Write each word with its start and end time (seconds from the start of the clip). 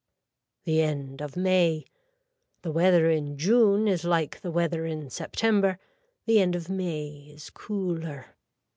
The 0.63 0.81
End 0.81 1.21
of 1.21 1.37
May 1.37 1.85
The 2.63 2.71
weather 2.71 3.11
in 3.11 3.37
June 3.37 3.87
is 3.87 4.03
like 4.03 4.41
the 4.41 4.49
weather 4.49 4.83
in 4.83 5.11
September. 5.11 5.77
The 6.25 6.39
end 6.41 6.55
of 6.55 6.69
May 6.71 7.29
is 7.35 7.51
cooler. 7.51 8.25